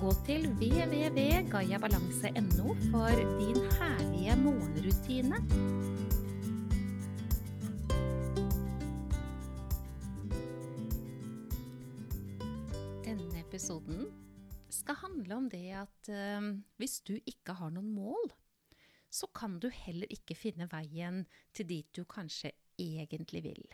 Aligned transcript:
Gå 0.00 0.08
til 0.24 0.46
www.gayabalanse.no 0.56 2.72
for 2.90 3.12
din 3.40 3.58
herlige 3.76 4.34
morgenrutine. 4.40 5.36
Denne 13.04 13.40
episoden 13.40 14.00
skal 14.70 14.94
handle 15.02 15.36
om 15.36 15.50
det 15.52 15.70
at 15.82 16.08
øh, 16.08 16.42
hvis 16.76 17.00
du 17.04 17.12
ikke 17.26 17.52
har 17.52 17.68
noen 17.68 17.92
mål, 17.92 18.32
så 19.10 19.26
kan 19.36 19.58
du 19.60 19.68
heller 19.68 20.06
ikke 20.08 20.34
finne 20.34 20.68
veien 20.72 21.26
til 21.52 21.68
dit 21.68 21.96
du 21.96 22.04
kanskje 22.08 22.50
egentlig 22.78 23.44
vil. 23.44 23.64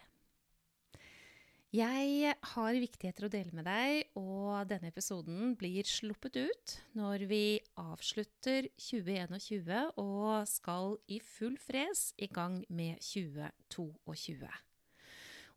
Jeg 1.77 2.33
har 2.55 2.77
viktigheter 2.79 3.27
å 3.27 3.29
dele 3.29 3.53
med 3.53 3.67
deg, 3.67 4.07
og 4.17 4.69
denne 4.71 4.89
episoden 4.89 5.51
blir 5.59 5.85
sluppet 5.85 6.39
ut 6.39 6.75
når 6.97 7.25
vi 7.29 7.59
avslutter 7.83 8.69
2021 8.81 9.99
og 10.01 10.47
skal 10.49 10.95
i 11.13 11.19
full 11.21 11.59
fres 11.61 12.15
i 12.23 12.31
gang 12.33 12.63
med 12.71 13.03
2022. 13.05 14.49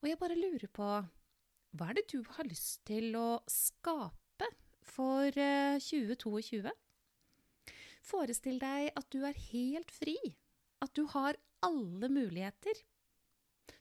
Og 0.02 0.10
jeg 0.10 0.20
bare 0.20 0.40
lurer 0.42 0.68
på 0.74 0.90
hva 0.90 1.88
er 1.88 2.00
det 2.02 2.08
du 2.12 2.20
har 2.34 2.50
lyst 2.50 2.82
til 2.90 3.16
å 3.16 3.40
skape 3.48 4.52
for 4.82 5.30
2022? 5.30 6.74
Forestill 8.10 8.60
deg 8.60 8.92
at 8.92 9.12
du 9.14 9.22
er 9.30 9.44
helt 9.54 9.94
fri, 9.94 10.18
at 10.84 10.92
du 10.98 11.06
har 11.14 11.40
alle 11.64 12.12
muligheter 12.12 12.89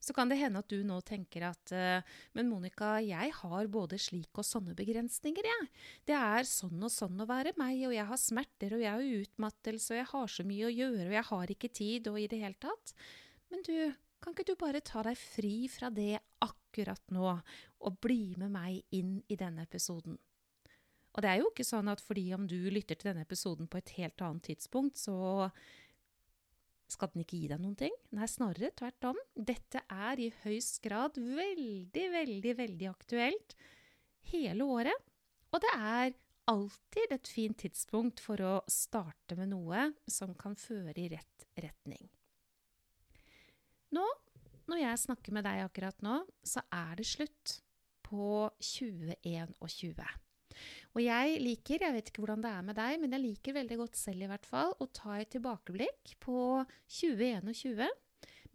så 0.00 0.14
kan 0.16 0.30
det 0.30 0.38
hende 0.40 0.62
at 0.62 0.70
du 0.70 0.82
nå 0.86 0.98
tenker 1.06 1.48
at 1.48 1.72
uh, 1.74 2.16
Men 2.36 2.50
Monica, 2.50 2.96
jeg 3.04 3.32
har 3.40 3.70
både 3.72 3.98
slik 4.00 4.40
og 4.40 4.46
sånne 4.46 4.76
begrensninger, 4.78 5.48
jeg. 5.48 5.70
Det 6.08 6.16
er 6.16 6.48
sånn 6.48 6.82
og 6.82 6.92
sånn 6.92 7.20
å 7.22 7.28
være 7.28 7.54
meg, 7.60 7.80
og 7.88 7.96
jeg 7.96 8.08
har 8.10 8.20
smerter, 8.20 8.76
og 8.76 8.84
jeg 8.84 8.92
har 8.92 9.22
utmattelse, 9.22 9.94
og 9.94 10.00
jeg 10.00 10.10
har 10.12 10.34
så 10.34 10.46
mye 10.48 10.68
å 10.68 10.74
gjøre, 10.74 11.08
og 11.08 11.16
jeg 11.18 11.28
har 11.32 11.54
ikke 11.54 11.72
tid, 11.80 12.12
og 12.12 12.20
i 12.20 12.28
det 12.30 12.42
hele 12.44 12.60
tatt. 12.62 12.94
Men 13.52 13.64
du, 13.66 13.74
kan 14.22 14.34
ikke 14.34 14.48
du 14.48 14.54
bare 14.60 14.84
ta 14.84 15.04
deg 15.06 15.18
fri 15.18 15.56
fra 15.72 15.90
det 15.94 16.14
akkurat 16.44 17.14
nå, 17.14 17.34
og 17.78 18.00
bli 18.02 18.34
med 18.40 18.52
meg 18.54 18.96
inn 18.96 19.18
i 19.28 19.38
denne 19.40 19.66
episoden? 19.68 20.18
Og 21.16 21.24
det 21.24 21.30
er 21.32 21.40
jo 21.40 21.48
ikke 21.50 21.66
sånn 21.66 21.88
at 21.90 22.02
fordi 22.04 22.28
om 22.36 22.44
du 22.46 22.56
lytter 22.70 22.98
til 22.98 23.10
denne 23.10 23.24
episoden 23.26 23.66
på 23.70 23.80
et 23.80 23.90
helt 23.96 24.22
annet 24.22 24.52
tidspunkt, 24.52 25.00
så 25.00 25.48
skal 26.92 27.10
den 27.12 27.24
ikke 27.24 27.38
gi 27.38 27.50
deg 27.50 27.60
noen 27.62 27.76
ting? 27.78 27.94
Nei, 28.16 28.28
snarere 28.30 28.72
tvert 28.76 29.10
om. 29.10 29.18
Dette 29.34 29.82
er 29.92 30.20
i 30.22 30.30
høyst 30.44 30.80
grad 30.84 31.18
veldig, 31.20 32.06
veldig, 32.14 32.54
veldig 32.62 32.88
aktuelt 32.90 33.56
hele 34.32 34.64
året. 34.64 35.10
Og 35.52 35.62
det 35.64 35.74
er 35.76 36.16
alltid 36.48 37.12
et 37.12 37.28
fint 37.28 37.58
tidspunkt 37.60 38.22
for 38.24 38.40
å 38.40 38.54
starte 38.72 39.36
med 39.36 39.52
noe 39.52 39.90
som 40.08 40.32
kan 40.38 40.56
føre 40.58 40.96
i 40.96 41.10
rett 41.12 41.48
retning. 41.58 42.08
Nå, 43.96 44.04
når 44.68 44.82
jeg 44.82 45.04
snakker 45.04 45.34
med 45.36 45.46
deg 45.48 45.64
akkurat 45.64 46.04
nå, 46.04 46.20
så 46.44 46.62
er 46.72 46.98
det 47.00 47.08
slutt 47.08 47.58
på 48.04 48.48
2021. 48.60 49.54
Og 49.60 49.72
jeg 51.02 51.38
liker, 51.42 51.84
jeg 51.84 51.94
vet 51.94 52.10
ikke 52.10 52.24
hvordan 52.24 52.42
det 52.44 52.50
er 52.50 52.64
med 52.66 52.78
deg, 52.78 52.96
men 53.02 53.14
jeg 53.14 53.24
liker 53.24 53.58
veldig 53.58 53.78
godt 53.82 53.98
selv 54.00 54.24
i 54.24 54.30
hvert 54.30 54.48
fall 54.48 54.74
å 54.82 54.88
ta 54.90 55.18
et 55.18 55.30
tilbakeblikk 55.34 56.16
på 56.24 56.40
2021. 56.98 57.86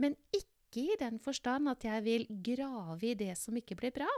Men 0.02 0.18
ikke 0.36 0.84
i 0.84 1.00
den 1.00 1.20
forstand 1.22 1.70
at 1.72 1.86
jeg 1.86 2.06
vil 2.06 2.28
grave 2.44 3.12
i 3.12 3.18
det 3.18 3.34
som 3.40 3.56
ikke 3.58 3.78
ble 3.80 3.94
bra. 3.96 4.10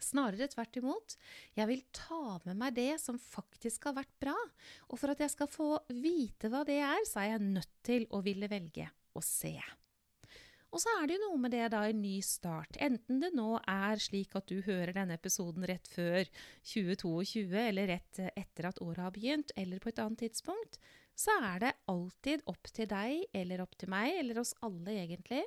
Snarere 0.00 0.48
tvert 0.48 0.78
imot. 0.80 1.16
Jeg 1.56 1.68
vil 1.68 1.82
ta 1.94 2.38
med 2.46 2.56
meg 2.60 2.76
det 2.78 2.94
som 3.02 3.20
faktisk 3.20 3.90
har 3.90 3.98
vært 4.00 4.14
bra. 4.22 4.36
Og 4.88 5.00
for 5.00 5.12
at 5.12 5.20
jeg 5.20 5.32
skal 5.34 5.50
få 5.52 5.74
vite 5.92 6.48
hva 6.52 6.64
det 6.68 6.80
er, 6.80 7.04
så 7.08 7.22
er 7.22 7.34
jeg 7.34 7.50
nødt 7.50 7.76
til 7.86 8.08
å 8.16 8.22
ville 8.24 8.48
velge 8.50 8.88
å 9.12 9.22
se. 9.24 9.54
Og 10.70 10.78
så 10.78 10.92
er 11.00 11.08
det 11.08 11.16
jo 11.16 11.24
noe 11.24 11.40
med 11.42 11.54
det 11.54 11.64
da, 11.72 11.82
en 11.88 12.02
ny 12.02 12.20
start. 12.22 12.78
Enten 12.82 13.18
det 13.22 13.32
nå 13.34 13.56
er 13.66 14.00
slik 14.02 14.36
at 14.38 14.46
du 14.50 14.60
hører 14.62 14.94
denne 14.94 15.16
episoden 15.18 15.66
rett 15.66 15.90
før 15.90 16.22
2022, 16.70 17.44
eller 17.64 17.90
rett 17.90 18.22
etter 18.30 18.70
at 18.70 18.78
året 18.84 19.02
har 19.02 19.14
begynt, 19.14 19.54
eller 19.58 19.82
på 19.82 19.90
et 19.90 20.02
annet 20.02 20.22
tidspunkt, 20.28 20.78
så 21.18 21.34
er 21.50 21.64
det 21.64 21.76
alltid 21.90 22.46
opp 22.48 22.70
til 22.70 22.88
deg, 22.90 23.26
eller 23.36 23.64
opp 23.64 23.74
til 23.80 23.90
meg, 23.92 24.14
eller 24.22 24.40
oss 24.44 24.54
alle 24.64 24.94
egentlig, 25.02 25.42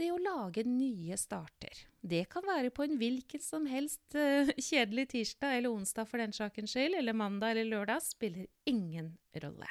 det 0.00 0.08
å 0.14 0.20
lage 0.22 0.64
nye 0.64 1.16
starter. 1.20 1.84
Det 2.00 2.24
kan 2.32 2.46
være 2.46 2.72
på 2.72 2.86
en 2.86 2.96
hvilken 3.00 3.42
som 3.44 3.66
helst 3.68 4.16
uh, 4.16 4.48
kjedelig 4.56 5.10
tirsdag 5.12 5.58
eller 5.58 5.74
onsdag 5.74 6.08
for 6.08 6.22
den 6.22 6.32
sakens 6.32 6.72
skyld, 6.72 6.96
eller 6.96 7.16
mandag 7.16 7.52
eller 7.52 7.68
lørdag, 7.68 8.00
spiller 8.08 8.48
ingen 8.70 9.12
rolle. 9.44 9.68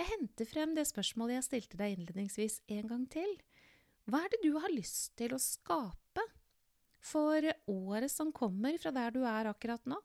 Jeg 0.00 0.10
henter 0.10 0.48
frem 0.48 0.72
det 0.74 0.86
spørsmålet 0.90 1.38
jeg 1.38 1.46
stilte 1.48 1.78
deg 1.78 1.94
innledningsvis 1.94 2.60
en 2.76 2.88
gang 2.90 3.04
til. 3.12 3.36
Hva 4.10 4.24
er 4.24 4.32
det 4.32 4.40
du 4.42 4.56
har 4.58 4.72
lyst 4.74 5.14
til 5.18 5.34
å 5.36 5.40
skape 5.40 6.24
for 7.04 7.46
året 7.70 8.12
som 8.12 8.32
kommer 8.34 8.76
fra 8.80 8.92
der 8.96 9.14
du 9.14 9.22
er 9.28 9.48
akkurat 9.52 9.84
nå? 9.88 10.00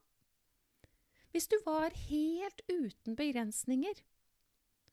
Hvis 1.34 1.50
du 1.50 1.58
var 1.66 1.94
helt 2.10 2.62
uten 2.70 3.18
begrensninger, 3.18 3.98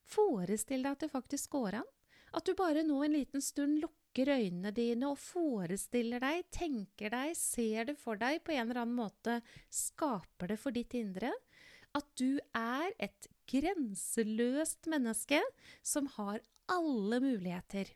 forestill 0.06 0.84
deg 0.84 0.96
at 0.96 1.04
det 1.04 1.12
faktisk 1.12 1.54
går 1.56 1.80
an. 1.80 1.92
At 2.36 2.44
du 2.44 2.52
bare 2.58 2.84
nå 2.84 2.98
en 3.04 3.14
liten 3.14 3.44
stund 3.44 3.80
lukker 3.80 4.32
øynene 4.34 4.72
dine 4.74 5.08
og 5.08 5.20
forestiller 5.20 6.20
deg, 6.20 6.44
tenker 6.52 7.12
deg, 7.12 7.32
ser 7.38 7.88
det 7.88 7.96
for 8.00 8.20
deg 8.20 8.42
på 8.44 8.52
en 8.56 8.66
eller 8.66 8.82
annen 8.82 8.98
måte, 8.98 9.38
skaper 9.72 10.52
det 10.52 10.58
for 10.60 10.76
ditt 10.76 10.96
indre. 10.98 11.32
At 11.96 12.08
du 12.20 12.38
er 12.56 12.92
et 13.00 13.28
grenseløst 13.48 14.88
menneske 14.90 15.40
som 15.86 16.10
har 16.16 16.42
alle 16.72 17.20
muligheter. 17.22 17.92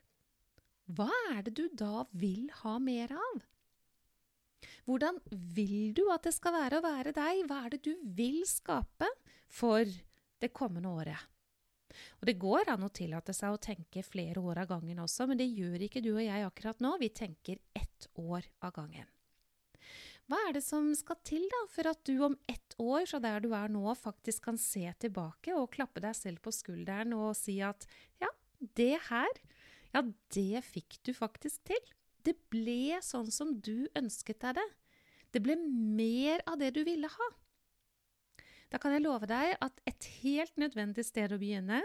Hva 0.90 1.10
er 1.34 1.44
det 1.46 1.54
du 1.58 1.66
da 1.78 2.06
vil 2.16 2.48
ha 2.62 2.78
mer 2.82 3.12
av? 3.14 3.42
Hvordan 4.88 5.20
vil 5.30 5.92
du 5.96 6.06
at 6.12 6.24
det 6.26 6.32
skal 6.34 6.56
være 6.56 6.80
å 6.80 6.84
være 6.84 7.12
deg? 7.16 7.44
Hva 7.48 7.64
er 7.66 7.74
det 7.74 7.82
du 7.86 7.92
vil 8.16 8.40
skape 8.48 9.08
for 9.50 9.84
det 10.40 10.52
kommende 10.56 10.90
året? 10.90 11.28
Og 12.20 12.26
Det 12.26 12.38
går 12.38 12.70
an 12.70 12.86
å 12.86 12.92
tillate 12.94 13.34
seg 13.34 13.54
å 13.54 13.62
tenke 13.62 14.06
flere 14.06 14.40
år 14.40 14.62
av 14.62 14.70
gangen 14.70 15.02
også, 15.02 15.26
men 15.26 15.40
det 15.40 15.50
gjør 15.50 15.86
ikke 15.86 16.02
du 16.04 16.12
og 16.14 16.22
jeg 16.22 16.46
akkurat 16.46 16.82
nå. 16.84 16.96
Vi 17.02 17.10
tenker 17.10 17.58
ett 17.74 18.06
år 18.14 18.46
av 18.62 18.74
gangen. 18.76 19.08
Hva 20.30 20.38
er 20.46 20.52
det 20.54 20.62
som 20.62 20.92
skal 20.94 21.18
til 21.26 21.42
da, 21.50 21.64
for 21.72 21.90
at 21.90 22.04
du 22.06 22.20
om 22.22 22.36
ett 22.46 22.76
år, 22.78 23.02
fra 23.10 23.18
der 23.18 23.42
du 23.42 23.48
er 23.56 23.72
nå, 23.72 23.82
faktisk 23.98 24.44
kan 24.44 24.58
se 24.62 24.84
tilbake 25.02 25.56
og 25.58 25.72
klappe 25.74 25.98
deg 26.04 26.14
selv 26.14 26.38
på 26.44 26.52
skulderen 26.54 27.16
og 27.16 27.32
si 27.34 27.56
at 27.66 27.82
ja, 28.22 28.28
det 28.78 28.94
her, 29.08 29.40
ja, 29.90 30.04
det 30.30 30.62
fikk 30.68 31.00
du 31.02 31.10
faktisk 31.16 31.64
til. 31.72 31.90
Det 32.22 32.36
ble 32.52 33.00
sånn 33.02 33.32
som 33.34 33.56
du 33.58 33.88
ønsket 33.98 34.38
deg 34.44 34.60
det. 34.60 34.68
Det 35.34 35.42
ble 35.42 35.56
mer 35.58 36.44
av 36.46 36.60
det 36.62 36.68
du 36.76 36.84
ville 36.86 37.10
ha. 37.10 37.28
Da 38.70 38.78
kan 38.78 38.94
jeg 38.94 39.02
love 39.02 39.26
deg 39.26 39.56
at 39.58 39.80
et 39.90 40.06
helt 40.20 40.60
nødvendig 40.62 41.02
sted 41.08 41.34
å 41.34 41.40
begynne, 41.40 41.80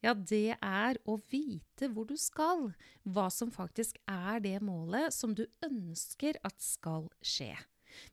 ja, 0.00 0.14
det 0.14 0.56
er 0.56 0.96
å 1.04 1.18
vite 1.28 1.90
hvor 1.92 2.08
du 2.08 2.16
skal, 2.16 2.70
hva 3.04 3.26
som 3.28 3.52
faktisk 3.52 4.00
er 4.08 4.40
det 4.40 4.56
målet 4.64 5.12
som 5.12 5.36
du 5.36 5.44
ønsker 5.68 6.40
at 6.48 6.56
skal 6.64 7.10
skje. 7.20 7.52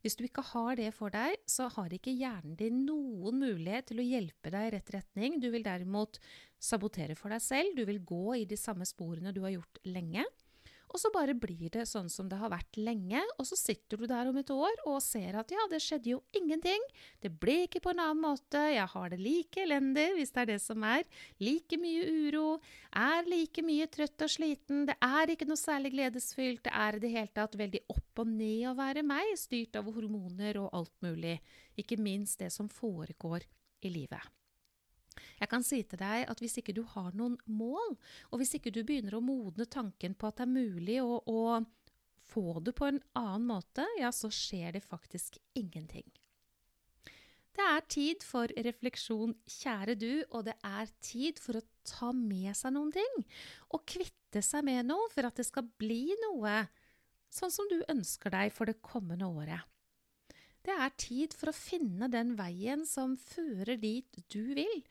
Hvis 0.03 0.17
du 0.17 0.25
ikke 0.27 0.45
har 0.53 0.77
det 0.79 0.89
for 0.95 1.13
deg, 1.13 1.37
så 1.49 1.69
har 1.73 1.93
ikke 1.93 2.15
hjernen 2.15 2.57
din 2.59 2.83
noen 2.87 3.39
mulighet 3.41 3.89
til 3.91 4.01
å 4.01 4.07
hjelpe 4.07 4.53
deg 4.53 4.67
i 4.67 4.73
rett 4.77 4.93
retning. 4.97 5.39
Du 5.43 5.49
vil 5.53 5.65
derimot 5.65 6.19
sabotere 6.59 7.17
for 7.17 7.33
deg 7.33 7.43
selv, 7.43 7.77
du 7.77 7.85
vil 7.87 8.01
gå 8.01 8.39
i 8.41 8.45
de 8.49 8.57
samme 8.59 8.87
sporene 8.87 9.33
du 9.35 9.43
har 9.45 9.55
gjort 9.57 9.81
lenge. 9.87 10.25
Og 10.87 11.01
så 11.01 11.11
bare 11.11 11.35
blir 11.35 11.69
det 11.73 11.83
sånn 11.89 12.07
som 12.11 12.29
det 12.31 12.39
har 12.39 12.51
vært 12.51 12.77
lenge, 12.79 13.19
og 13.37 13.47
så 13.49 13.57
sitter 13.59 13.99
du 13.99 14.05
der 14.09 14.29
om 14.29 14.37
et 14.39 14.51
år 14.53 14.83
og 14.87 15.01
ser 15.03 15.35
at 15.39 15.51
ja, 15.51 15.65
det 15.71 15.81
skjedde 15.83 16.13
jo 16.13 16.21
ingenting, 16.37 16.83
det 17.23 17.33
ble 17.41 17.57
ikke 17.65 17.81
på 17.83 17.91
en 17.91 18.01
annen 18.05 18.23
måte, 18.23 18.61
jeg 18.71 18.87
har 18.93 19.11
det 19.11 19.19
like 19.19 19.63
elendig, 19.65 20.07
hvis 20.15 20.31
det 20.35 20.43
er 20.43 20.49
det 20.53 20.59
som 20.63 20.85
er, 20.87 21.03
like 21.43 21.79
mye 21.81 22.07
uro, 22.07 22.45
er 22.95 23.27
like 23.27 23.65
mye 23.67 23.89
trøtt 23.91 24.25
og 24.25 24.31
sliten, 24.31 24.85
det 24.87 24.95
er 25.03 25.35
ikke 25.35 25.49
noe 25.49 25.59
særlig 25.59 25.93
gledesfylt, 25.97 26.63
det 26.69 26.75
er 26.85 26.97
i 26.97 27.03
det 27.03 27.13
hele 27.17 27.35
tatt 27.35 27.59
veldig 27.59 27.83
opp 27.91 28.23
og 28.23 28.31
ned 28.31 28.71
å 28.71 28.77
være 28.79 29.03
meg, 29.07 29.35
styrt 29.39 29.77
av 29.79 29.91
hormoner 29.91 30.63
og 30.63 30.71
alt 30.77 30.95
mulig, 31.03 31.37
ikke 31.77 31.99
minst 31.99 32.39
det 32.39 32.53
som 32.55 32.71
foregår 32.71 33.43
i 33.83 33.91
livet. 33.93 34.36
Jeg 35.39 35.51
kan 35.51 35.65
si 35.65 35.81
til 35.83 36.01
deg 36.01 36.27
at 36.29 36.43
hvis 36.43 36.59
ikke 36.61 36.75
du 36.77 36.83
har 36.95 37.15
noen 37.17 37.37
mål, 37.45 37.97
og 38.31 38.41
hvis 38.41 38.55
ikke 38.57 38.73
du 38.73 38.83
begynner 38.83 39.17
å 39.17 39.23
modne 39.23 39.67
tanken 39.69 40.15
på 40.17 40.29
at 40.29 40.39
det 40.39 40.47
er 40.47 40.53
mulig 40.53 41.01
å, 41.03 41.19
å 41.25 41.41
få 42.27 42.59
det 42.63 42.75
på 42.77 42.89
en 42.89 43.01
annen 43.17 43.49
måte, 43.49 43.85
ja, 43.99 44.11
så 44.13 44.31
skjer 44.33 44.77
det 44.77 44.85
faktisk 44.85 45.39
ingenting. 45.57 46.07
Det 47.57 47.65
er 47.65 47.85
tid 47.89 48.21
for 48.21 48.51
refleksjon, 48.53 49.33
kjære 49.49 49.95
du, 49.97 50.11
og 50.29 50.45
det 50.45 50.53
er 50.67 50.91
tid 51.01 51.39
for 51.41 51.57
å 51.57 51.65
ta 51.89 52.11
med 52.13 52.53
seg 52.57 52.75
noen 52.75 52.91
ting. 52.93 53.23
Og 53.73 53.81
kvitte 53.89 54.43
seg 54.45 54.67
med 54.67 54.85
noe 54.91 55.07
for 55.09 55.25
at 55.25 55.39
det 55.39 55.47
skal 55.47 55.65
bli 55.81 56.03
noe 56.27 56.67
sånn 57.33 57.53
som 57.53 57.65
du 57.71 57.79
ønsker 57.89 58.33
deg 58.35 58.53
for 58.53 58.69
det 58.69 58.77
kommende 58.85 59.25
året. 59.25 59.65
Det 60.67 60.75
er 60.75 60.97
tid 60.99 61.31
for 61.31 61.53
å 61.53 61.55
finne 61.55 62.09
den 62.11 62.33
veien 62.35 62.81
som 62.83 63.13
fører 63.15 63.77
dit 63.79 64.19
du 64.27 64.51
vil. 64.57 64.81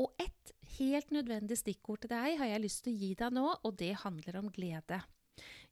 Og 0.00 0.14
ett 0.22 0.54
helt 0.78 1.10
nødvendig 1.12 1.58
stikkord 1.60 2.04
til 2.04 2.14
deg 2.14 2.38
har 2.40 2.48
jeg 2.48 2.62
lyst 2.64 2.84
til 2.86 2.94
å 2.94 3.00
gi 3.02 3.10
deg 3.18 3.34
nå, 3.36 3.46
og 3.60 3.76
det 3.76 3.92
handler 4.06 4.38
om 4.40 4.48
glede. 4.54 5.02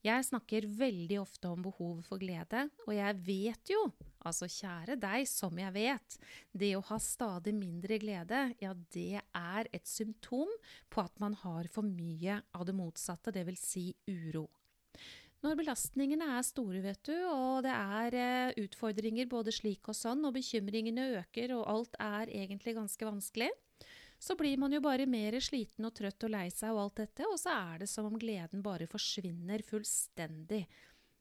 Jeg 0.05 0.26
snakker 0.29 0.69
veldig 0.79 1.17
ofte 1.23 1.49
om 1.50 1.64
behovet 1.64 2.05
for 2.06 2.20
glede, 2.20 2.67
og 2.85 2.93
jeg 2.94 3.17
vet 3.26 3.73
jo, 3.73 3.81
altså 4.29 4.47
kjære 4.50 4.99
deg 5.03 5.25
som 5.31 5.56
jeg 5.59 5.75
vet, 5.75 6.19
det 6.52 6.75
å 6.76 6.85
ha 6.91 6.99
stadig 7.02 7.56
mindre 7.56 7.99
glede, 8.02 8.43
ja, 8.61 8.75
det 8.94 9.25
er 9.25 9.73
et 9.73 9.88
symptom 9.88 10.52
på 10.93 11.02
at 11.02 11.17
man 11.23 11.35
har 11.43 11.70
for 11.73 11.87
mye 11.87 12.43
av 12.55 12.69
det 12.69 12.76
motsatte, 12.76 13.32
vil 13.35 13.59
si 13.59 13.88
uro. 14.12 14.47
Når 15.44 15.59
belastningene 15.61 16.27
er 16.38 16.44
store, 16.47 16.81
vet 16.85 17.03
du, 17.06 17.15
og 17.29 17.62
det 17.67 17.75
er 17.75 18.17
eh, 18.19 18.56
utfordringer 18.65 19.29
både 19.31 19.53
slik 19.55 19.91
og 19.93 19.97
sånn, 19.97 20.25
og 20.27 20.35
bekymringene 20.38 21.11
øker 21.21 21.53
og 21.59 21.67
alt 21.71 21.99
er 22.03 22.33
egentlig 22.33 22.77
ganske 22.79 23.09
vanskelig, 23.09 23.50
så 24.19 24.37
blir 24.38 24.56
man 24.59 24.73
jo 24.73 24.81
bare 24.81 25.05
mer 25.06 25.37
sliten 25.44 25.87
og 25.87 25.94
trøtt 25.99 26.25
og 26.25 26.33
lei 26.33 26.47
seg 26.53 26.73
og 26.73 26.87
alt 26.87 27.03
dette, 27.03 27.29
og 27.29 27.37
så 27.41 27.53
er 27.53 27.85
det 27.85 27.91
som 27.93 28.09
om 28.09 28.17
gleden 28.19 28.65
bare 28.65 28.88
forsvinner 28.88 29.65
fullstendig. 29.67 30.65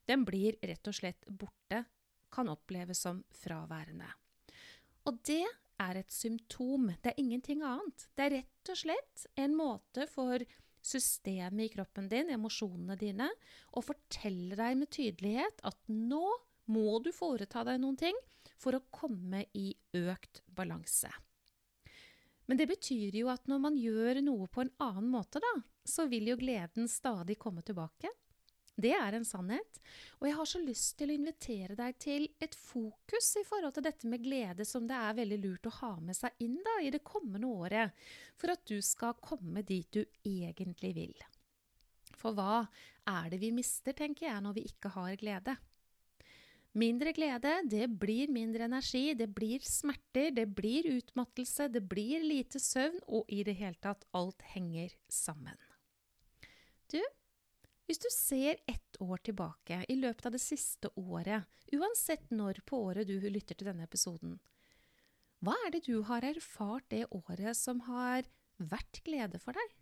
Den 0.07 0.23
blir 0.25 0.56
rett 0.63 0.88
og 0.88 0.95
slett 0.95 1.27
borte, 1.27 1.83
kan 2.31 2.50
oppleves 2.51 3.03
som 3.03 3.21
fraværende. 3.35 4.07
Og 5.06 5.19
det 5.27 5.44
er 5.81 6.00
et 6.00 6.12
symptom, 6.12 6.88
det 7.03 7.12
er 7.12 7.21
ingenting 7.21 7.63
annet. 7.67 8.07
Det 8.15 8.25
er 8.25 8.35
rett 8.39 8.71
og 8.71 8.79
slett 8.79 9.25
en 9.39 9.56
måte 9.57 10.07
for 10.12 10.44
systemet 10.85 11.65
i 11.65 11.73
kroppen 11.73 12.09
din, 12.11 12.29
emosjonene 12.35 12.97
dine, 12.99 13.29
og 13.73 13.87
forteller 13.87 14.59
deg 14.61 14.79
med 14.79 14.91
tydelighet 14.93 15.63
at 15.65 15.79
nå 15.89 16.25
må 16.71 16.99
du 17.03 17.11
foreta 17.13 17.63
deg 17.65 17.81
noen 17.81 17.97
ting 17.99 18.17
for 18.61 18.77
å 18.77 18.85
komme 18.93 19.45
i 19.57 19.71
økt 19.97 20.43
balanse. 20.45 21.11
Men 22.45 22.59
det 22.61 22.67
betyr 22.69 23.15
jo 23.17 23.29
at 23.33 23.47
når 23.49 23.61
man 23.61 23.77
gjør 23.79 24.21
noe 24.25 24.47
på 24.51 24.61
en 24.61 24.73
annen 24.85 25.09
måte, 25.09 25.41
da, 25.41 25.53
så 25.85 26.05
vil 26.09 26.29
jo 26.29 26.37
gleden 26.37 26.89
stadig 26.89 27.39
komme 27.41 27.65
tilbake. 27.65 28.11
Det 28.75 28.92
er 28.92 29.16
en 29.16 29.25
sannhet. 29.27 29.77
Og 30.19 30.27
jeg 30.27 30.36
har 30.36 30.50
så 30.50 30.60
lyst 30.60 30.98
til 31.00 31.12
å 31.12 31.16
invitere 31.16 31.77
deg 31.80 32.00
til 32.01 32.25
et 32.44 32.56
fokus 32.60 33.30
i 33.39 33.45
forhold 33.48 33.77
til 33.77 33.86
dette 33.88 34.10
med 34.12 34.24
glede 34.25 34.66
som 34.68 34.88
det 34.88 34.98
er 35.00 35.16
veldig 35.22 35.38
lurt 35.45 35.69
å 35.69 35.75
ha 35.77 35.94
med 36.04 36.18
seg 36.18 36.44
inn 36.44 36.57
da, 36.66 36.80
i 36.83 36.92
det 36.92 37.06
kommende 37.07 37.48
året, 37.48 37.95
for 38.36 38.51
at 38.51 38.66
du 38.68 38.81
skal 38.83 39.16
komme 39.24 39.63
dit 39.63 39.88
du 39.95 40.04
egentlig 40.27 40.92
vil. 40.98 41.16
For 42.16 42.36
hva 42.36 42.66
er 43.07 43.31
det 43.31 43.39
vi 43.44 43.54
mister, 43.56 43.95
tenker 43.95 44.27
jeg, 44.27 44.44
når 44.44 44.60
vi 44.60 44.68
ikke 44.72 44.92
har 44.95 45.16
glede? 45.22 45.56
Mindre 46.75 47.13
glede, 47.16 47.54
det 47.72 47.86
blir 47.95 48.31
mindre 48.36 48.66
energi, 48.68 49.13
det 49.16 49.30
blir 49.31 49.63
smerter, 49.63 50.33
det 50.36 50.50
blir 50.57 50.89
utmattelse, 50.98 51.69
det 51.72 51.86
blir 51.88 52.25
lite 52.25 52.60
søvn, 52.60 53.00
og 53.07 53.31
i 53.31 53.45
det 53.48 53.56
hele 53.56 53.80
tatt 53.80 54.04
alt 54.12 54.44
henger 54.51 54.92
sammen. 55.07 55.56
Du, 56.92 57.00
hvis 57.85 58.01
du 58.01 58.07
ser 58.09 58.57
ett 58.65 58.97
år 59.01 59.21
tilbake, 59.27 59.83
i 59.89 59.95
løpet 59.95 60.25
av 60.25 60.33
det 60.33 60.41
siste 60.41 60.89
året, 60.97 61.45
uansett 61.73 62.31
når 62.33 62.63
på 62.65 62.79
året 62.87 63.07
du 63.07 63.19
lytter 63.29 63.57
til 63.57 63.69
denne 63.69 63.85
episoden, 63.85 64.39
hva 65.45 65.53
er 65.67 65.75
det 65.75 65.83
du 65.85 65.99
har 66.07 66.25
erfart 66.25 66.87
det 66.89 67.03
året 67.13 67.57
som 67.57 67.83
har 67.85 68.25
vært 68.57 69.03
glede 69.05 69.37
for 69.43 69.53
deg? 69.53 69.73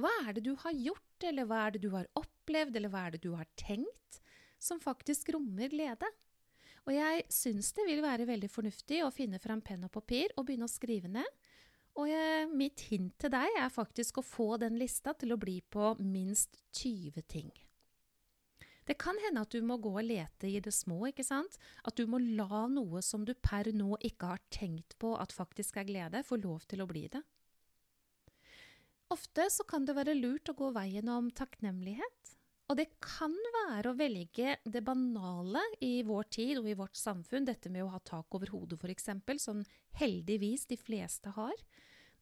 Hva 0.00 0.10
er 0.26 0.36
det 0.36 0.44
du 0.44 0.54
har 0.60 0.76
gjort, 0.76 1.24
eller 1.28 1.48
hva 1.48 1.62
er 1.66 1.76
det 1.76 1.82
du 1.84 1.90
har 1.94 2.08
opplevd, 2.16 2.76
eller 2.76 2.92
hva 2.92 3.06
er 3.06 3.16
det 3.16 3.22
du 3.24 3.32
har 3.36 3.48
tenkt, 3.60 4.20
som 4.60 4.80
faktisk 4.80 5.32
rommer 5.32 5.72
glede? 5.72 6.08
Og 6.88 6.92
jeg 6.96 7.24
syns 7.32 7.72
det 7.76 7.84
vil 7.88 8.00
være 8.04 8.28
veldig 8.28 8.48
fornuftig 8.52 9.02
å 9.04 9.12
finne 9.12 9.40
fram 9.40 9.60
penn 9.64 9.84
og 9.86 9.92
papir 9.92 10.32
og 10.36 10.46
begynne 10.48 10.68
å 10.68 10.72
skrive 10.72 11.08
ned 11.12 11.39
og 11.98 12.06
jeg, 12.08 12.46
mitt 12.54 12.84
hint 12.90 13.16
til 13.20 13.32
deg 13.32 13.56
er 13.58 13.72
faktisk 13.72 14.20
å 14.20 14.26
få 14.26 14.54
den 14.62 14.78
lista 14.80 15.14
til 15.18 15.34
å 15.34 15.40
bli 15.40 15.58
på 15.62 15.94
minst 15.98 16.60
20 16.78 17.26
ting. 17.28 17.50
Det 18.88 18.96
kan 18.98 19.18
hende 19.22 19.44
at 19.44 19.52
du 19.54 19.62
må 19.62 19.76
gå 19.78 19.92
og 20.00 20.06
lete 20.06 20.48
i 20.50 20.58
det 20.62 20.72
små, 20.74 21.04
ikke 21.10 21.26
sant? 21.26 21.58
At 21.86 21.98
du 21.98 22.08
må 22.10 22.18
la 22.18 22.64
noe 22.72 23.02
som 23.06 23.26
du 23.26 23.36
per 23.38 23.68
nå 23.76 23.94
ikke 24.06 24.32
har 24.32 24.42
tenkt 24.50 24.96
på 24.98 25.12
at 25.20 25.34
faktisk 25.34 25.78
er 25.78 25.86
glede, 25.86 26.24
få 26.26 26.40
lov 26.40 26.64
til 26.70 26.82
å 26.82 26.88
bli 26.90 27.04
det. 27.12 27.22
Ofte 29.10 29.46
så 29.50 29.66
kan 29.66 29.86
det 29.86 29.94
være 29.98 30.16
lurt 30.18 30.50
å 30.50 30.56
gå 30.58 30.70
veien 30.74 31.10
om 31.10 31.30
takknemlighet. 31.34 32.34
Og 32.70 32.76
det 32.78 32.86
kan 33.02 33.32
være 33.34 33.90
å 33.90 33.96
velge 33.98 34.52
det 34.62 34.82
banale 34.86 35.62
i 35.82 36.04
vår 36.06 36.28
tid 36.30 36.60
og 36.60 36.68
i 36.70 36.76
vårt 36.78 36.94
samfunn, 36.94 37.48
dette 37.48 37.72
med 37.72 37.82
å 37.82 37.90
ha 37.96 37.98
tak 38.06 38.30
over 38.38 38.52
hodet 38.54 38.78
f.eks., 38.78 39.10
som 39.42 39.64
heldigvis 39.98 40.68
de 40.70 40.78
fleste 40.78 41.32
har. 41.34 41.56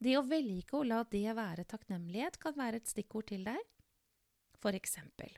Det 0.00 0.17
å 0.17 0.25
velge 0.25 0.79
å 0.79 0.87
la 0.89 1.03
det 1.12 1.27
være 1.37 1.67
takknemlighet 1.69 2.41
kan 2.41 2.56
være 2.56 2.81
et 2.81 2.89
stikkord 2.89 3.29
til 3.29 3.45
deg, 3.45 3.61
eksempel. 4.73 5.37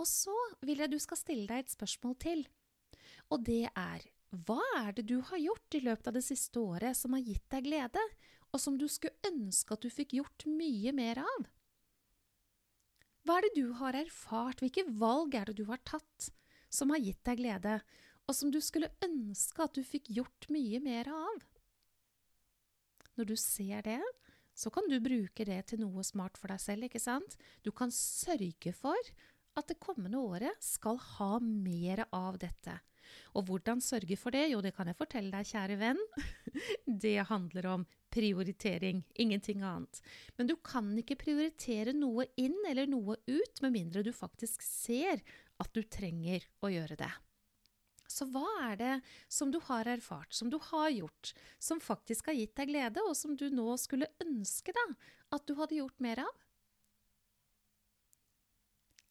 Og 0.00 0.08
så 0.08 0.34
vil 0.64 0.80
jeg 0.82 0.90
du 0.90 0.98
skal 1.02 1.20
stille 1.20 1.46
deg 1.46 1.62
et 1.62 1.76
spørsmål 1.76 2.16
til, 2.22 2.46
og 3.28 3.44
det 3.44 3.66
er 3.76 4.08
hva 4.32 4.62
er 4.80 4.94
det 4.96 5.04
du 5.10 5.18
har 5.28 5.38
gjort 5.38 5.76
i 5.76 5.82
løpet 5.84 6.08
av 6.08 6.16
det 6.16 6.24
siste 6.24 6.60
året 6.60 6.96
som 6.96 7.12
har 7.12 7.24
gitt 7.24 7.44
deg 7.52 7.68
glede, 7.68 8.02
og 8.52 8.60
som 8.60 8.78
du 8.80 8.88
skulle 8.88 9.20
ønske 9.28 9.76
at 9.76 9.84
du 9.84 9.92
fikk 9.92 10.16
gjort 10.16 10.48
mye 10.48 10.92
mer 10.96 11.20
av? 11.20 11.52
Hva 13.22 13.38
er 13.38 13.46
det 13.46 13.54
du 13.60 13.74
har 13.78 13.94
erfart, 13.94 14.62
hvilke 14.62 14.84
valg 14.98 15.36
er 15.38 15.50
det 15.50 15.60
du 15.60 15.66
har 15.68 15.82
tatt 15.86 16.30
som 16.72 16.90
har 16.90 17.02
gitt 17.02 17.20
deg 17.28 17.38
glede, 17.38 17.78
og 18.26 18.34
som 18.34 18.50
du 18.50 18.58
skulle 18.62 18.90
ønske 19.04 19.62
at 19.62 19.76
du 19.76 19.82
fikk 19.86 20.10
gjort 20.16 20.48
mye 20.50 20.80
mer 20.82 21.10
av? 21.12 21.44
Når 23.18 23.28
du 23.28 23.36
ser 23.38 23.84
det, 23.86 24.00
så 24.56 24.72
kan 24.72 24.88
du 24.90 24.98
bruke 25.04 25.46
det 25.48 25.60
til 25.70 25.82
noe 25.84 26.04
smart 26.06 26.38
for 26.40 26.52
deg 26.52 26.60
selv, 26.62 26.88
ikke 26.88 27.02
sant? 27.02 27.36
Du 27.62 27.70
kan 27.70 27.92
sørge 27.94 28.74
for 28.76 29.12
at 29.58 29.68
det 29.68 29.80
kommende 29.82 30.20
året 30.20 30.58
skal 30.64 30.98
ha 31.16 31.36
mer 31.42 32.06
av 32.10 32.40
dette. 32.40 32.74
Og 33.36 33.46
hvordan 33.48 33.82
sørge 33.84 34.16
for 34.16 34.34
det? 34.34 34.48
Jo, 34.52 34.62
det 34.64 34.74
kan 34.76 34.88
jeg 34.88 34.98
fortelle 34.98 35.32
deg, 35.34 35.48
kjære 35.48 35.78
venn. 35.80 36.00
Det 37.04 37.18
handler 37.28 37.68
om 37.74 37.84
prioritering, 38.12 39.02
ingenting 39.14 39.64
annet. 39.66 40.02
Men 40.36 40.50
du 40.50 40.54
kan 40.64 40.92
ikke 41.00 41.18
prioritere 41.20 41.94
noe 41.96 42.28
inn 42.40 42.58
eller 42.68 42.90
noe 42.90 43.18
ut 43.26 43.62
med 43.64 43.74
mindre 43.74 44.04
du 44.04 44.12
faktisk 44.14 44.64
ser 44.66 45.22
at 45.62 45.72
du 45.74 45.82
trenger 45.82 46.44
å 46.62 46.72
gjøre 46.72 46.98
det. 47.00 47.12
Så 48.12 48.26
hva 48.28 48.44
er 48.68 48.76
det 48.76 48.94
som 49.32 49.50
du 49.52 49.58
har 49.70 49.88
erfart, 49.88 50.34
som 50.36 50.50
du 50.52 50.58
har 50.70 50.90
gjort, 50.92 51.32
som 51.58 51.80
faktisk 51.80 52.28
har 52.28 52.36
gitt 52.36 52.54
deg 52.58 52.68
glede, 52.68 53.04
og 53.08 53.16
som 53.16 53.36
du 53.38 53.46
nå 53.48 53.72
skulle 53.80 54.10
ønske 54.24 54.74
deg 54.76 54.96
at 55.32 55.46
du 55.48 55.54
hadde 55.56 55.78
gjort 55.78 56.04
mer 56.04 56.20
av? 56.26 56.42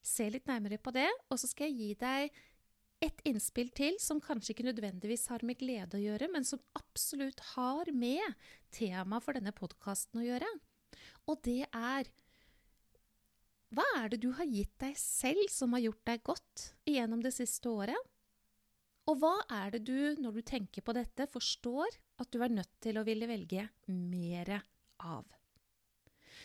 Se 0.02 0.28
litt 0.30 0.46
nærmere 0.50 0.78
på 0.82 0.94
det, 0.94 1.08
og 1.30 1.38
så 1.38 1.50
skal 1.50 1.70
jeg 1.70 1.78
gi 1.78 1.98
deg 1.98 2.42
et 3.02 3.22
innspill 3.26 3.70
til 3.74 3.96
som 4.02 4.20
kanskje 4.22 4.54
ikke 4.54 4.68
nødvendigvis 4.68 5.26
har 5.32 5.42
med 5.46 5.58
glede 5.58 5.98
å 5.98 6.02
gjøre, 6.02 6.28
men 6.30 6.46
som 6.46 6.62
absolutt 6.78 7.42
har 7.56 7.90
med 7.96 8.22
temaet 8.74 9.24
for 9.24 9.38
denne 9.38 9.54
podkasten 9.56 10.22
å 10.22 10.26
gjøre. 10.26 10.48
Og 11.30 11.42
det 11.46 11.64
er 11.66 12.10
hva 13.72 13.84
er 14.02 14.10
det 14.12 14.20
du 14.20 14.28
har 14.36 14.48
gitt 14.48 14.74
deg 14.82 14.96
selv 15.00 15.46
som 15.48 15.72
har 15.72 15.80
gjort 15.86 16.02
deg 16.04 16.24
godt 16.28 16.64
gjennom 16.88 17.22
det 17.24 17.32
siste 17.32 17.70
året? 17.72 17.96
Og 19.08 19.16
hva 19.18 19.34
er 19.50 19.72
det 19.74 19.86
du, 19.88 19.96
når 20.20 20.36
du 20.36 20.42
tenker 20.46 20.84
på 20.84 20.94
dette, 20.94 21.26
forstår 21.32 21.96
at 22.22 22.28
du 22.30 22.42
er 22.44 22.52
nødt 22.52 22.70
til 22.84 23.00
å 23.00 23.06
ville 23.06 23.26
velge 23.26 23.64
mere 23.88 24.60
av? 25.00 25.24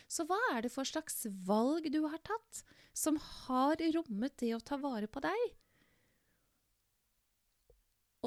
Så 0.08 0.24
hva 0.28 0.40
er 0.54 0.64
det 0.64 0.72
for 0.72 0.88
slags 0.88 1.26
valg 1.46 1.90
du 1.92 2.00
har 2.08 2.22
tatt, 2.24 2.64
som 2.96 3.20
har 3.20 3.84
rommet 3.94 4.40
det 4.40 4.54
å 4.56 4.64
ta 4.64 4.80
vare 4.80 5.12
på 5.12 5.22
deg? 5.28 5.52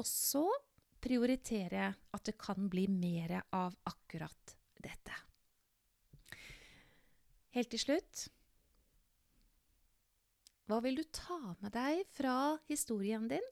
Og 0.01 0.07
så 0.09 0.43
prioriterer 1.01 1.77
jeg 1.77 1.97
at 2.17 2.25
det 2.25 2.35
kan 2.41 2.69
bli 2.69 2.87
mer 2.89 3.37
av 3.53 3.75
akkurat 3.89 4.55
dette. 4.81 5.17
Helt 7.53 7.69
til 7.73 7.83
slutt 7.85 8.27
Hva 10.65 10.79
vil 10.85 11.01
du 11.01 11.03
ta 11.13 11.39
med 11.59 11.73
deg 11.75 12.05
fra 12.15 12.35
historien 12.71 13.29
din? 13.29 13.49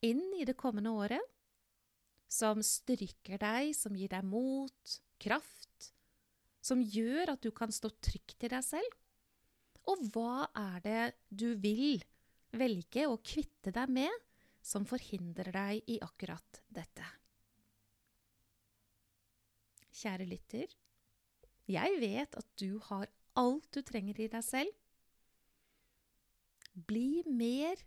inn 0.00 0.22
i 0.38 0.46
det 0.48 0.56
kommende 0.56 0.92
året? 0.96 1.26
som 2.30 2.60
styrker 2.62 3.40
deg, 3.42 3.72
som 3.74 3.96
gir 3.98 4.10
deg 4.12 4.22
mot, 4.22 4.92
kraft, 5.18 5.90
som 6.62 6.78
gjør 6.78 7.32
at 7.34 7.42
du 7.42 7.50
kan 7.50 7.72
stå 7.74 7.90
trygt 7.98 8.46
i 8.46 8.50
deg 8.52 8.62
selv? 8.62 8.98
Og 9.90 10.04
hva 10.14 10.46
er 10.54 10.76
det 10.84 11.04
du 11.26 11.48
vil 11.58 11.98
velge 12.54 13.08
å 13.10 13.18
kvitte 13.18 13.72
deg 13.74 13.90
med 13.90 14.14
som 14.62 14.86
forhindrer 14.88 15.52
deg 15.54 15.90
i 15.90 15.98
akkurat 16.04 16.62
dette? 16.68 17.06
Kjære 20.00 20.26
lytter, 20.28 20.70
jeg 21.70 21.98
vet 22.02 22.36
at 22.38 22.46
du 22.58 22.78
har 22.88 23.10
alt 23.38 23.68
du 23.74 23.82
trenger 23.86 24.18
i 24.20 24.28
deg 24.32 24.44
selv. 24.44 24.70
Bli 26.74 27.22
mer 27.26 27.80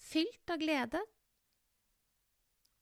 fylt 0.00 0.52
av 0.52 0.60
glede. 0.60 1.00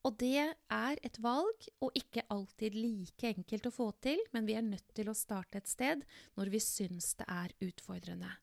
Og 0.03 0.17
det 0.19 0.35
er 0.43 0.99
et 1.07 1.17
valg, 1.23 1.67
og 1.79 1.95
ikke 1.95 2.25
alltid 2.33 2.75
like 2.75 3.29
enkelt 3.29 3.69
å 3.69 3.71
få 3.71 3.85
til, 4.03 4.19
men 4.35 4.47
vi 4.49 4.57
er 4.59 4.65
nødt 4.65 4.89
til 4.97 5.07
å 5.07 5.15
starte 5.15 5.61
et 5.61 5.71
sted 5.71 6.03
når 6.35 6.51
vi 6.51 6.59
syns 6.63 7.13
det 7.21 7.27
er 7.31 7.53
utfordrende. 7.63 8.33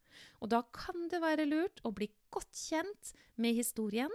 Og 0.41 0.49
da 0.55 0.63
kan 0.73 1.11
det 1.13 1.21
være 1.21 1.49
lurt 1.49 1.83
å 1.85 1.93
bli 1.93 2.09
godt 2.33 2.57
kjent 2.57 3.13
med 3.37 3.59
historien 3.59 4.13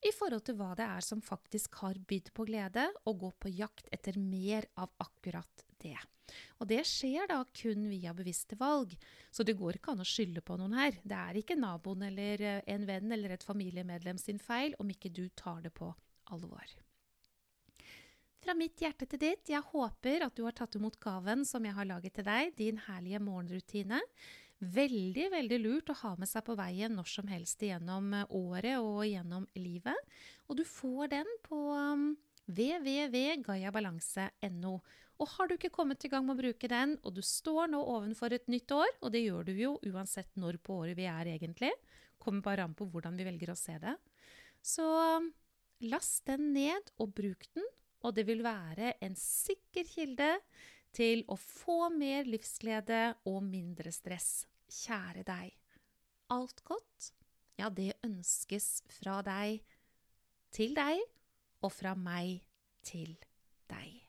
i 0.00 0.12
forhold 0.16 0.46
til 0.46 0.56
hva 0.56 0.72
det 0.78 0.86
er 0.86 1.04
som 1.04 1.20
faktisk 1.24 1.82
har 1.82 1.98
bydd 2.08 2.30
på 2.36 2.46
glede, 2.48 2.86
og 3.04 3.20
gå 3.24 3.30
på 3.44 3.52
jakt 3.52 3.90
etter 3.92 4.16
mer 4.20 4.66
av 4.80 4.92
akkurat 5.02 5.66
det. 5.82 5.98
Og 6.60 6.68
det 6.70 6.82
skjer 6.86 7.26
da 7.30 7.40
kun 7.44 7.88
via 7.90 8.12
bevisste 8.16 8.56
valg, 8.60 8.92
så 9.30 9.44
det 9.46 9.56
går 9.58 9.78
ikke 9.78 9.94
an 9.94 10.04
å 10.04 10.08
skylde 10.08 10.44
på 10.46 10.56
noen 10.60 10.76
her. 10.78 11.00
Det 11.02 11.16
er 11.16 11.40
ikke 11.40 11.58
naboen 11.58 12.06
eller 12.06 12.44
eh, 12.46 12.60
en 12.70 12.86
venn 12.88 13.12
eller 13.16 13.34
et 13.34 13.46
familiemedlem 13.46 14.20
sin 14.20 14.38
feil 14.42 14.76
om 14.78 14.92
ikke 14.92 15.12
du 15.12 15.26
tar 15.34 15.60
det 15.64 15.74
på 15.76 15.90
alvor. 16.30 16.76
Fra 18.40 18.54
mitt 18.56 18.80
hjerte 18.80 19.04
til 19.10 19.20
ditt, 19.20 19.50
jeg 19.52 19.60
håper 19.72 20.24
at 20.24 20.36
du 20.36 20.46
har 20.46 20.56
tatt 20.56 20.78
imot 20.78 20.96
gaven 21.02 21.44
som 21.44 21.64
jeg 21.66 21.76
har 21.76 21.88
laget 21.88 22.14
til 22.16 22.24
deg, 22.24 22.54
din 22.56 22.80
herlige 22.86 23.20
morgenrutine. 23.20 24.00
Veldig, 24.60 25.30
veldig 25.32 25.56
lurt 25.62 25.88
å 25.88 25.94
ha 26.02 26.10
med 26.20 26.28
seg 26.28 26.44
på 26.44 26.52
veien 26.58 26.92
når 26.92 27.06
som 27.08 27.24
helst 27.32 27.62
gjennom 27.64 28.10
eh, 28.12 28.26
året 28.36 28.76
og 28.76 29.06
gjennom 29.08 29.46
livet. 29.56 29.96
Og 30.52 30.58
du 30.58 30.64
får 30.68 31.08
den 31.14 31.24
på 31.46 31.56
um, 31.72 32.18
www.gayabalanse.no. 32.44 34.74
Og 35.20 35.28
har 35.34 35.48
du 35.48 35.54
ikke 35.56 35.70
kommet 35.72 36.04
i 36.04 36.10
gang 36.12 36.24
med 36.26 36.34
å 36.36 36.42
bruke 36.42 36.68
den, 36.68 36.98
og 37.04 37.14
du 37.16 37.22
står 37.24 37.66
nå 37.72 37.80
ovenfor 37.80 38.32
et 38.36 38.48
nytt 38.52 38.70
år, 38.76 38.90
og 39.00 39.08
det 39.14 39.22
gjør 39.24 39.44
du 39.48 39.52
jo 39.56 39.80
uansett 39.88 40.36
når 40.40 40.54
på 40.64 40.72
året 40.82 40.96
vi 40.98 41.06
er 41.08 41.26
egentlig, 41.32 41.72
kommer 42.20 42.42
bare 42.44 42.64
an 42.68 42.76
på 42.76 42.84
hvordan 42.88 43.16
vi 43.16 43.28
velger 43.28 43.50
å 43.52 43.56
se 43.56 43.78
det, 43.80 43.96
så 44.60 45.16
um, 45.16 45.32
last 45.88 46.26
den 46.28 46.52
ned 46.52 46.90
og 47.00 47.14
bruk 47.16 47.48
den, 47.54 47.64
og 48.04 48.14
det 48.16 48.24
vil 48.28 48.42
være 48.44 48.92
en 49.04 49.16
sikker 49.16 49.84
kilde 49.88 50.40
til 50.96 51.24
å 51.30 51.36
få 51.38 51.88
mer 51.94 52.28
livsglede 52.28 53.02
og 53.30 53.42
mindre 53.46 53.92
stress. 53.94 54.44
Kjære 54.70 55.24
deg. 55.26 55.54
Alt 56.30 56.62
godt, 56.66 57.10
ja, 57.58 57.70
det 57.70 57.94
ønskes 58.06 58.80
fra 59.00 59.18
deg 59.26 59.64
til 60.54 60.76
deg 60.78 61.02
og 61.60 61.72
fra 61.74 61.96
meg 61.98 62.40
til 62.86 63.16
deg. 63.70 63.99